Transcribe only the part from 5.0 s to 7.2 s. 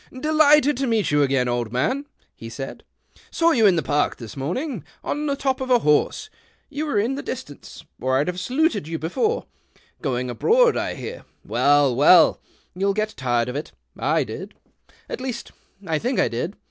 on the top of a horse. You w^re in